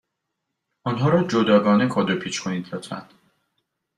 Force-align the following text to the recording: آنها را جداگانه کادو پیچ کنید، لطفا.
آنها 0.83 1.09
را 1.09 1.23
جداگانه 1.23 1.87
کادو 1.87 2.15
پیچ 2.19 2.41
کنید، 2.43 2.75
لطفا. 2.75 3.07